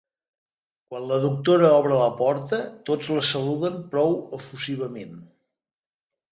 Quan 0.93 1.03
la 1.11 1.19
doctora 1.25 1.69
obre 1.81 1.99
la 1.99 2.07
porta 2.23 2.61
tots 2.91 3.11
la 3.19 3.23
saluden 3.35 3.79
prou 3.95 4.19
efusivament. 4.41 5.17